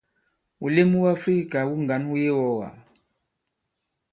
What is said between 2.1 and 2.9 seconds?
yebe i iwɔ̄ɔwàk.